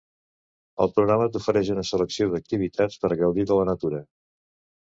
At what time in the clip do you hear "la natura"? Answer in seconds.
3.63-4.01